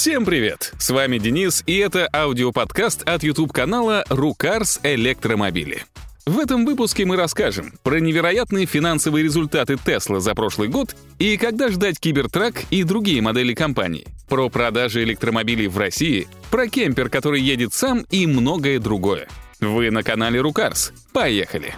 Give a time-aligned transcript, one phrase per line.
[0.00, 0.74] Всем привет!
[0.78, 5.82] С вами Денис, и это аудиоподкаст от YouTube-канала «Рукарс Электромобили».
[6.24, 11.68] В этом выпуске мы расскажем про невероятные финансовые результаты Tesla за прошлый год и когда
[11.68, 17.74] ждать Кибертрак и другие модели компаний, про продажи электромобилей в России, про кемпер, который едет
[17.74, 19.26] сам и многое другое.
[19.58, 20.92] Вы на канале Рукарс.
[21.12, 21.74] Поехали!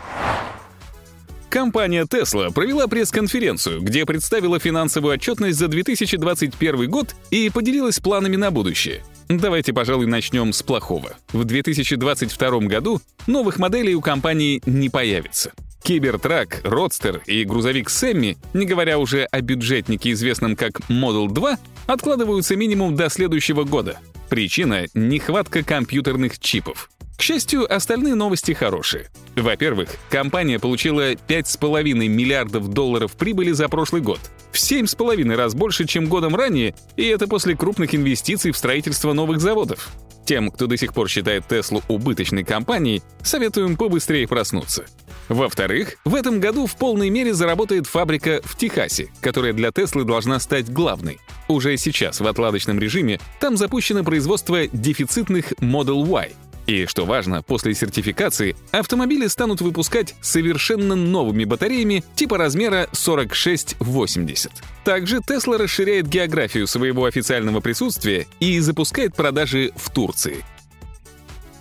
[1.51, 8.53] Компания Tesla провела пресс-конференцию, где представила финансовую отчетность за 2021 год и поделилась планами на
[8.53, 9.03] будущее.
[9.29, 11.17] Давайте, пожалуй, начнем с плохого.
[11.33, 15.53] В 2022 году новых моделей у компании не появится.
[15.83, 21.59] Кибертрак, Родстер и грузовик Сэмми, не говоря уже о бюджетнике, известном как Model 2,
[21.89, 23.99] откладываются минимум до следующего года.
[24.29, 26.91] Причина— нехватка компьютерных чипов.
[27.21, 29.11] К счастью, остальные новости хорошие.
[29.37, 34.21] Во-первых, компания получила 5,5 миллиардов долларов прибыли за прошлый год.
[34.53, 39.43] В 7,5 раз больше, чем годом ранее, и это после крупных инвестиций в строительство новых
[39.43, 39.91] заводов.
[40.25, 44.87] Тем, кто до сих пор считает Теслу убыточной компанией, советуем побыстрее проснуться.
[45.29, 50.41] Во-вторых, в этом году в полной мере заработает фабрика в Техасе, которая для Теслы должна
[50.41, 51.21] стать главной.
[51.49, 56.33] Уже сейчас в отладочном режиме там запущено производство дефицитных Model Y—
[56.71, 64.53] и, что важно, после сертификации автомобили станут выпускать совершенно новыми батареями типа размера 4680.
[64.85, 70.45] Также Tesla расширяет географию своего официального присутствия и запускает продажи в Турции.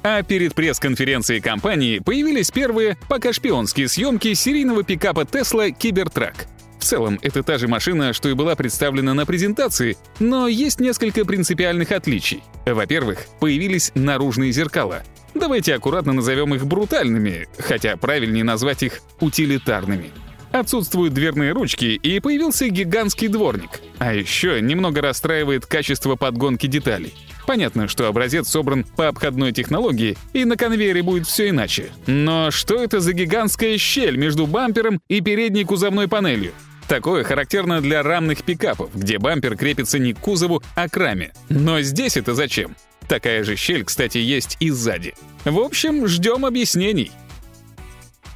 [0.04, 6.36] А перед пресс-конференцией компании появились первые, пока шпионские съемки серийного пикапа Tesla Cybertruck—
[6.80, 11.26] в целом, это та же машина, что и была представлена на презентации, но есть несколько
[11.26, 12.44] принципиальных отличий.
[12.66, 15.04] Во-первых, появились наружные зеркала.
[15.36, 20.12] Давайте аккуратно назовем их брутальными, хотя правильнее назвать их утилитарными.
[20.52, 23.82] Отсутствуют дверные ручки, и появился гигантский дворник.
[24.00, 27.14] А еще немного расстраивает качество подгонки деталей.
[27.46, 31.90] Понятно, что образец собран по обходной технологии, и на конвейере будет все иначе.
[32.08, 36.52] Но что это за гигантская щель между бампером и передней кузовной панелью?
[36.90, 41.34] Такое характерно для рамных пикапов, где бампер крепится не к кузову, а к раме.
[41.48, 42.76] Но здесь это зачем?
[43.08, 45.14] Такая же щель, кстати, есть и сзади.
[45.46, 47.12] В общем, ждем объяснений.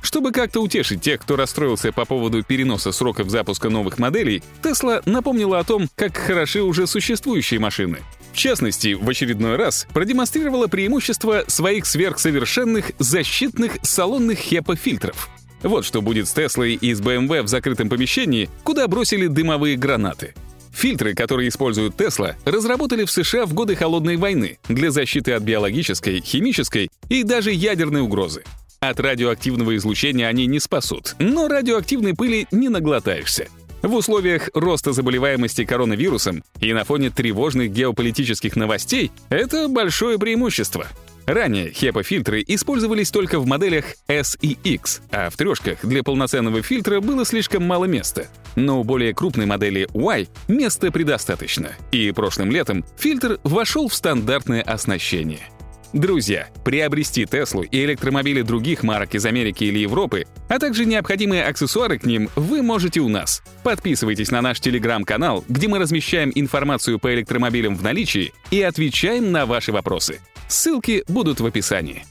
[0.03, 5.57] Чтобы как-то утешить тех, кто расстроился по поводу переноса сроков запуска новых моделей, Tesla напомнила
[5.57, 8.01] о том, как хороши уже существующие машины.
[8.33, 15.29] В частности, в очередной раз продемонстрировала преимущество своих сверхсовершенных защитных салонных HEPA-фильтров.
[15.63, 20.35] Вот что будет с Теслой и с BMW в закрытом помещении, куда бросили дымовые гранаты.
[20.73, 26.19] Фильтры, которые используют Тесла, разработали в США в годы Холодной войны для защиты от биологической,
[26.19, 28.43] химической и даже ядерной угрозы.
[28.79, 33.47] От радиоактивного излучения они не спасут, но радиоактивной пыли не наглотаешься.
[33.81, 40.87] В условиях роста заболеваемости коронавирусом и на фоне тревожных геополитических новостей это большое преимущество—
[41.25, 46.99] Ранее HEPA-фильтры использовались только в моделях S и X, а в трешках для полноценного фильтра
[46.99, 48.27] было слишком мало места.
[48.55, 54.61] Но у более крупной модели Y места предостаточно, и прошлым летом фильтр вошел в стандартное
[54.61, 55.47] оснащение.
[55.93, 61.99] Друзья, приобрести Теслу и электромобили других марок из Америки или Европы, а также необходимые аксессуары
[61.99, 63.43] к ним вы можете у нас.
[63.63, 69.45] Подписывайтесь на наш телеграм-канал, где мы размещаем информацию по электромобилям в наличии и отвечаем на
[69.45, 70.19] ваши вопросы.
[70.53, 72.05] Ссылки будут в описании.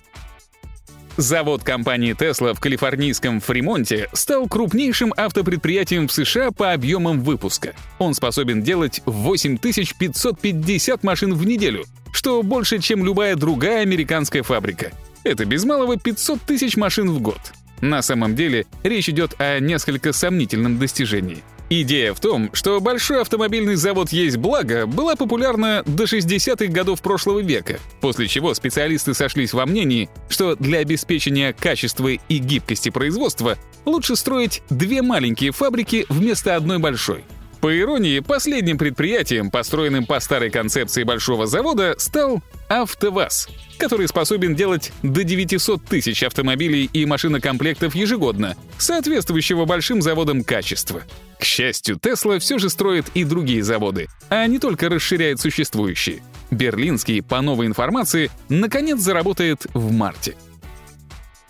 [1.16, 7.76] Завод компании Tesla в калифорнийском Фримонте стал крупнейшим автопредприятием в США по объемам выпуска.
[8.00, 14.90] Он способен делать 8550 машин в неделю, что больше, чем любая другая американская фабрика.
[15.22, 17.38] Это без малого 500 тысяч машин в год.
[17.82, 21.42] На самом деле, речь идет о несколько сомнительном достижении.
[21.68, 27.40] Идея в том, что большой автомобильный завод «Есть благо» была популярна до 60-х годов прошлого
[27.40, 34.14] века, после чего специалисты сошлись во мнении, что для обеспечения качества и гибкости производства лучше
[34.14, 37.24] строить две маленькие фабрики вместо одной большой.
[37.62, 42.42] По иронии, последним предприятием, построенным по старой концепции большого завода, стал
[42.80, 51.02] АвтоВАЗ, который способен делать до 900 тысяч автомобилей и машинокомплектов ежегодно, соответствующего большим заводам качества.
[51.38, 56.22] К счастью, Тесла все же строит и другие заводы, а не только расширяет существующие.
[56.50, 60.34] Берлинский, по новой информации, наконец заработает в марте.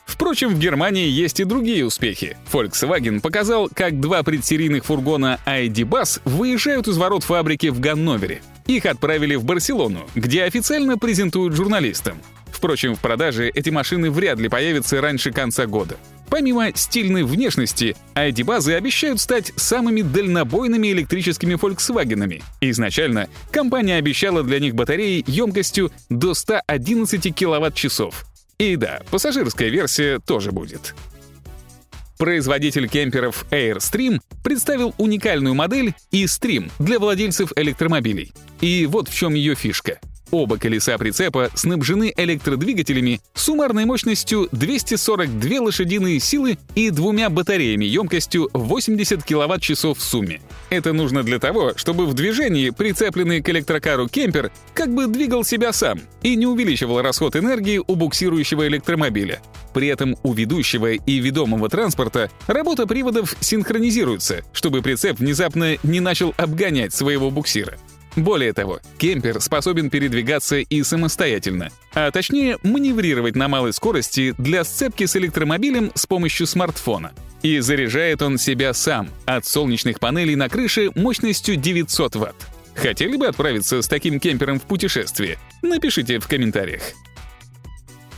[0.06, 2.36] Впрочем, в Германии есть и другие успехи.
[2.52, 8.42] Volkswagen показал, как два предсерийных фургона ID Bus выезжают из ворот фабрики в Ганновере.
[8.66, 12.18] Их отправили в Барселону, где официально презентуют журналистам.
[12.50, 15.96] Впрочем, в продаже эти машины вряд ли появятся раньше конца года.
[16.28, 22.42] Помимо стильной внешности, ID-базы обещают стать самыми дальнобойными электрическими Volkswagen.
[22.60, 28.24] Изначально компания обещала для них батареи емкостью до 111 киловатт-часов.
[28.58, 30.94] И да, пассажирская версия тоже будет.
[32.18, 38.32] Производитель кемперов Airstream представил уникальную модель e-Stream для владельцев электромобилей.
[38.60, 39.98] И вот в чем ее фишка—
[40.32, 49.22] Оба колеса прицепа снабжены электродвигателями суммарной мощностью 242 лошадиные силы и двумя батареями емкостью 80
[49.24, 50.40] кВт-часов в сумме.
[50.70, 55.70] Это нужно для того, чтобы в движении прицепленный к электрокару кемпер как бы двигал себя
[55.74, 59.42] сам и не увеличивал расход энергии у буксирующего электромобиля.
[59.74, 66.32] При этом у ведущего и ведомого транспорта работа приводов синхронизируется, чтобы прицеп внезапно не начал
[66.38, 67.76] обгонять своего буксира.
[68.16, 75.06] Более того, кемпер способен передвигаться и самостоятельно, а точнее маневрировать на малой скорости для сцепки
[75.06, 77.12] с электромобилем с помощью смартфона.
[77.42, 82.34] И заряжает он себя сам от солнечных панелей на крыше мощностью 900 Вт.
[82.74, 85.38] Хотели бы отправиться с таким кемпером в путешествие?
[85.62, 86.82] Напишите в комментариях.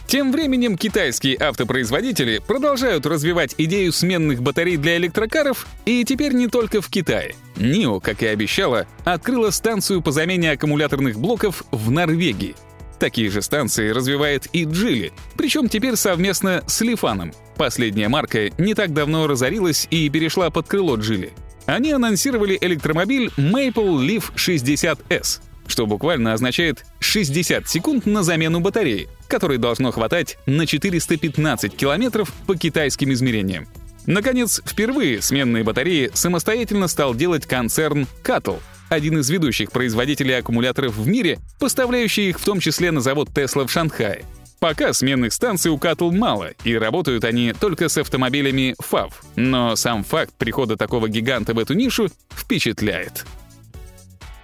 [0.06, 6.80] Тем временем китайские автопроизводители продолжают развивать идею сменных батарей для электрокаров, и теперь не только
[6.80, 7.34] в Китае.
[7.56, 12.54] NIO, как и обещала, открыла станцию по замене аккумуляторных блоков в Норвегии.
[12.98, 17.32] Такие же станции развивает и Джили, причем теперь совместно с Лифаном.
[17.56, 21.32] Последняя марка не так давно разорилась и перешла под крыло Джили.
[21.66, 29.58] Они анонсировали электромобиль Maple Leaf 60S— что буквально означает 60 секунд на замену батареи, которой
[29.58, 33.66] должно хватать на 415 километров по китайским измерениям.
[34.06, 38.60] Наконец, впервые сменные батареи самостоятельно стал делать концерн Cattle,
[38.90, 43.66] один из ведущих производителей аккумуляторов в мире, поставляющий их в том числе на завод Tesla
[43.66, 44.24] в Шанхае.
[44.60, 49.12] Пока сменных станций у Cattle мало, и работают они только с автомобилями FAV.
[49.36, 53.26] Но сам факт прихода такого гиганта в эту нишу впечатляет.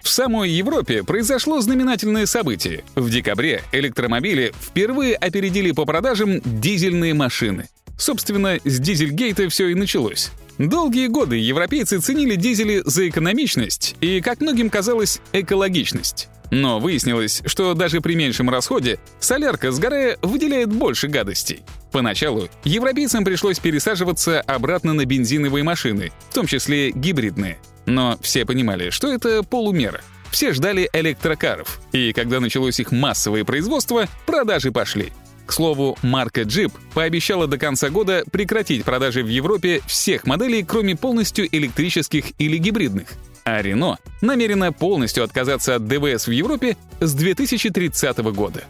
[0.02, 2.84] В самой Европе произошло знаменательное событие.
[2.94, 7.68] В декабре электромобили впервые опередили по продажам дизельные машины.
[8.00, 10.30] Собственно, с Дизельгейта все и началось.
[10.56, 16.30] Долгие годы европейцы ценили дизели за экономичность и, как многим казалось, экологичность.
[16.50, 21.60] Но выяснилось, что даже при меньшем расходе солярка, сгорая, выделяет больше гадостей.
[21.92, 27.58] Поначалу европейцам пришлось пересаживаться обратно на бензиновые машины, в том числе гибридные.
[27.84, 30.00] Но все понимали, что это полумера.
[30.30, 35.12] Все ждали электрокаров, и когда началось их массовое производство, продажи пошли.
[35.50, 40.94] К слову, марка Jeep пообещала до конца года прекратить продажи в Европе всех моделей, кроме
[40.94, 43.08] полностью электрических или гибридных.
[43.44, 48.62] А Renault намерена полностью отказаться от ДВС в Европе с 2030 года.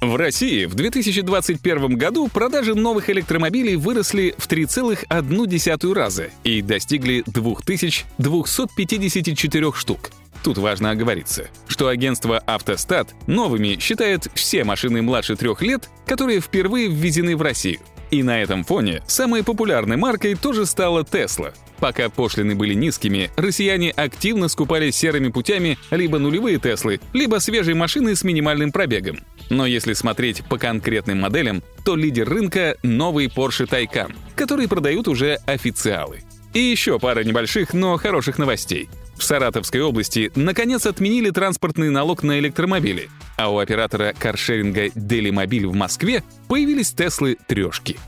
[0.00, 9.72] В России в 2021 году продажи новых электромобилей выросли в 3,1 раза и достигли 2254
[9.74, 10.10] штук.
[10.42, 16.88] Тут важно оговориться, что агентство «Автостат» новыми считает все машины младше трех лет, которые впервые
[16.88, 17.80] ввезены в Россию.
[18.10, 21.54] И на этом фоне самой популярной маркой тоже стала Tesla.
[21.78, 28.16] Пока пошлины были низкими, россияне активно скупали серыми путями либо нулевые Теслы, либо свежие машины
[28.16, 29.20] с минимальным пробегом.
[29.48, 35.38] Но если смотреть по конкретным моделям, то лидер рынка— новый Porsche Taycan, который продают уже
[35.46, 36.22] официалы.
[36.52, 38.88] И еще пара небольших, но хороших новостей.
[39.20, 45.74] В Саратовской области наконец отменили транспортный налог на электромобили, а у оператора каршеринга Делимобиль в
[45.74, 47.98] Москве появились Теслы трешки.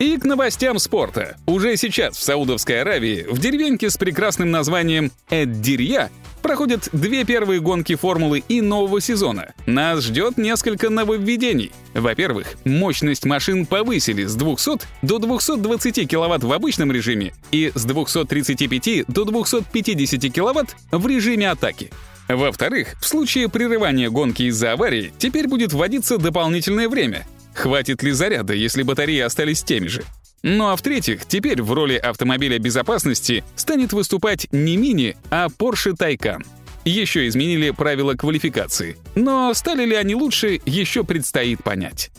[0.00, 1.36] И к новостям спорта.
[1.46, 6.10] Уже сейчас в Саудовской Аравии, в деревеньке с прекрасным названием Эддирья,
[6.42, 9.54] проходят две первые гонки Формулы И нового сезона.
[9.66, 11.72] Нас ждет несколько нововведений.
[11.94, 19.06] Во-первых, мощность машин повысили с 200 до 220 кВт в обычном режиме и с 235
[19.08, 21.90] до 250 кВт в режиме атаки.
[22.28, 27.26] Во-вторых, в случае прерывания гонки из-за аварии теперь будет вводиться дополнительное время.
[27.54, 30.04] Хватит ли заряда, если батареи остались теми же?
[30.42, 36.44] Ну а в-третьих, теперь в роли автомобиля безопасности станет выступать не Мини, а Porsche Taycan.
[36.84, 38.96] Еще изменили правила квалификации.
[39.16, 42.12] Но стали ли они лучше, еще предстоит понять.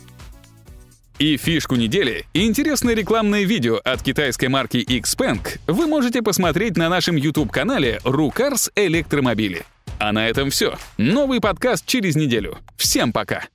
[1.19, 7.15] И фишку недели интересное рекламное видео от китайской марки Xpeng вы можете посмотреть на нашем
[7.15, 9.63] YouTube-канале «Рукарс Электромобили».
[9.99, 10.77] А на этом все.
[10.97, 12.59] Новый подкаст через неделю.
[12.77, 13.45] Всем пока!